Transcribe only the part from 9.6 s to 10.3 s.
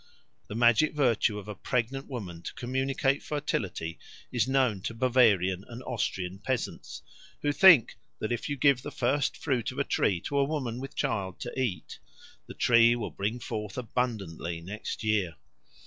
of a tree